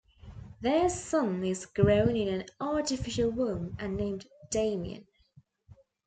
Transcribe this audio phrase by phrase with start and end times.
[0.61, 5.05] Their son is grown in an artificial womb and named Damian.